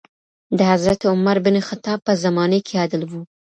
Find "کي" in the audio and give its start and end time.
2.67-2.73